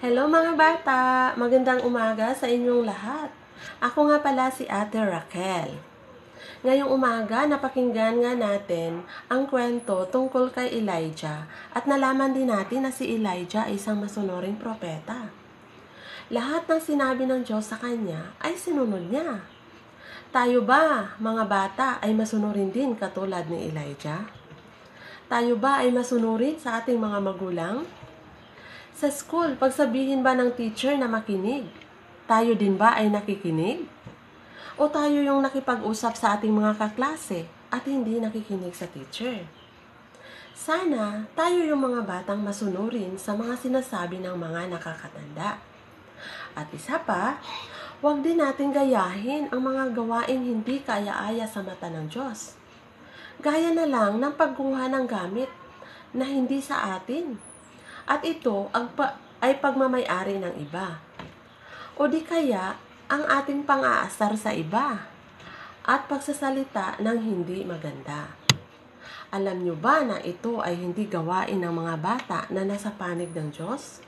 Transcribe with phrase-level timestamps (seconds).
[0.00, 1.02] Hello mga bata!
[1.36, 3.28] Magandang umaga sa inyong lahat.
[3.84, 5.76] Ako nga pala si Ate Raquel.
[6.64, 11.44] Ngayong umaga, napakinggan nga natin ang kwento tungkol kay Elijah
[11.76, 15.28] at nalaman din natin na si Elijah ay isang masunuring propeta.
[16.32, 19.44] Lahat ng sinabi ng Diyos sa kanya ay sinunod niya.
[20.32, 24.32] Tayo ba, mga bata, ay masunurin din katulad ni Elijah?
[25.28, 27.84] Tayo ba ay masunurin sa ating mga magulang?
[29.00, 31.64] Sa school, pagsabihin ba ng teacher na makinig?
[32.28, 33.88] Tayo din ba ay nakikinig?
[34.76, 39.48] O tayo yung nakipag-usap sa ating mga kaklase at hindi nakikinig sa teacher?
[40.52, 45.56] Sana tayo yung mga batang masunurin sa mga sinasabi ng mga nakakatanda.
[46.52, 47.40] At isa pa,
[48.04, 52.52] huwag din natin gayahin ang mga gawain hindi kaya-aya sa mata ng Diyos.
[53.40, 55.48] Gaya na lang ng pagkuha ng gamit
[56.12, 57.48] na hindi sa atin.
[58.04, 61.00] At ito ang pa- ay pagmamayari ng iba.
[61.96, 62.76] O di kaya
[63.10, 65.04] ang ating pang-aasar sa iba
[65.84, 68.36] at pagsasalita ng hindi maganda.
[69.30, 73.50] Alam nyo ba na ito ay hindi gawain ng mga bata na nasa panig ng
[73.50, 74.02] Diyos?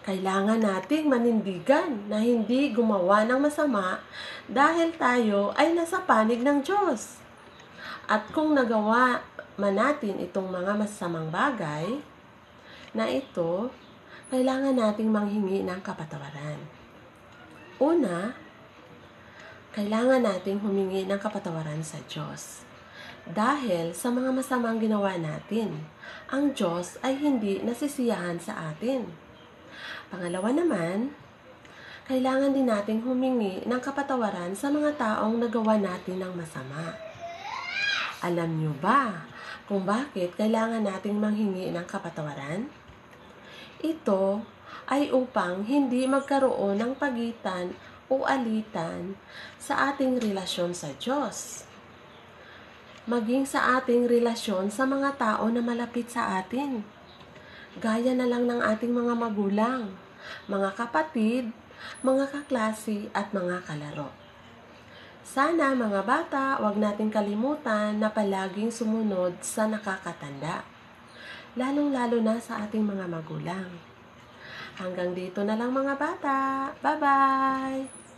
[0.00, 4.00] Kailangan nating manindigan na hindi gumawa ng masama
[4.48, 7.20] dahil tayo ay nasa panig ng Diyos.
[8.08, 9.22] At kung nagawa
[9.60, 12.00] man natin itong mga masamang bagay
[12.94, 13.70] na ito,
[14.30, 16.58] kailangan nating manghingi ng kapatawaran.
[17.80, 18.34] Una,
[19.70, 22.66] kailangan nating humingi ng kapatawaran sa Diyos.
[23.22, 25.86] Dahil sa mga masamang ginawa natin,
[26.26, 29.06] ang Diyos ay hindi nasisiyahan sa atin.
[30.10, 31.14] Pangalawa naman,
[32.10, 36.98] kailangan din nating humingi ng kapatawaran sa mga taong nagawa natin ng masama.
[38.26, 39.22] Alam niyo ba
[39.70, 42.79] kung bakit kailangan nating manghingi ng kapatawaran?
[43.80, 44.44] Ito
[44.84, 47.72] ay upang hindi magkaroon ng pagitan
[48.12, 49.16] o alitan
[49.56, 51.64] sa ating relasyon sa Diyos.
[53.08, 56.84] Maging sa ating relasyon sa mga tao na malapit sa atin.
[57.80, 59.96] Gaya na lang ng ating mga magulang,
[60.44, 61.48] mga kapatid,
[62.04, 64.12] mga kaklase at mga kalaro.
[65.24, 70.66] Sana mga bata, wag nating kalimutan na palaging sumunod sa nakakatanda.
[71.58, 73.68] Lalong-lalo na sa ating mga magulang.
[74.80, 76.38] Hanggang dito na lang mga bata.
[76.80, 78.09] Bye-bye!